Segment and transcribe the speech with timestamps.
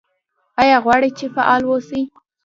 [0.61, 2.01] ایا غواړئ چې فعال اوسئ؟